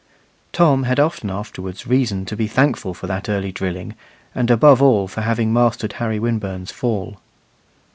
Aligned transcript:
Tom 0.51 0.85
had 0.85 0.99
often 0.99 1.29
afterwards 1.29 1.85
reason 1.85 2.25
to 2.25 2.35
be 2.35 2.47
thankful 2.47 2.95
for 2.95 3.05
that 3.05 3.29
early 3.29 3.51
drilling, 3.51 3.93
and 4.33 4.49
above 4.49 4.81
all, 4.81 5.07
for 5.07 5.21
having 5.21 5.53
mastered 5.53 5.93
Harry 5.93 6.17
Winburn's 6.17 6.71
fall. 6.71 7.19